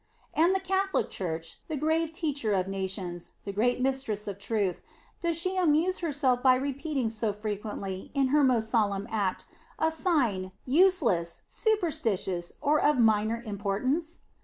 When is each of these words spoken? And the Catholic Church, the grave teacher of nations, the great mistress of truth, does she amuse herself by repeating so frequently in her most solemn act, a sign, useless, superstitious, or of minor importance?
And 0.33 0.55
the 0.55 0.59
Catholic 0.59 1.11
Church, 1.11 1.59
the 1.67 1.77
grave 1.77 2.11
teacher 2.11 2.53
of 2.53 2.67
nations, 2.67 3.33
the 3.43 3.53
great 3.53 3.79
mistress 3.79 4.27
of 4.27 4.39
truth, 4.39 4.81
does 5.21 5.37
she 5.37 5.55
amuse 5.55 5.99
herself 5.99 6.41
by 6.41 6.55
repeating 6.55 7.07
so 7.07 7.31
frequently 7.31 8.09
in 8.15 8.29
her 8.29 8.43
most 8.43 8.67
solemn 8.71 9.05
act, 9.11 9.45
a 9.77 9.91
sign, 9.91 10.53
useless, 10.65 11.43
superstitious, 11.47 12.53
or 12.61 12.79
of 12.83 12.97
minor 12.97 13.43
importance? 13.45 14.21